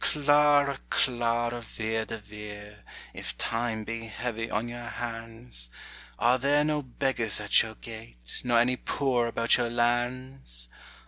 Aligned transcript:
Clara, 0.03 0.79
Clara 0.89 1.61
Vere 1.61 2.05
de 2.05 2.17
Vere, 2.17 2.79
If 3.13 3.37
Time 3.37 3.83
be 3.83 4.07
heavy 4.07 4.49
on 4.49 4.67
your 4.67 4.87
hands, 4.87 5.69
Are 6.17 6.39
there 6.39 6.65
no 6.65 6.81
beggars 6.81 7.39
at 7.39 7.61
your 7.61 7.75
gate. 7.75 8.41
Nor 8.43 8.57
any 8.57 8.77
poor 8.77 9.27
about 9.27 9.57
your 9.57 9.69
lands? 9.69 10.67